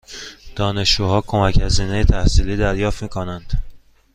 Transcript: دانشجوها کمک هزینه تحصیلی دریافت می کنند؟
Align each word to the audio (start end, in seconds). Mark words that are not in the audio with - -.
دانشجوها 0.55 1.21
کمک 1.21 1.59
هزینه 1.61 2.03
تحصیلی 2.05 2.57
دریافت 2.57 3.03
می 3.03 3.09
کنند؟ 3.09 3.63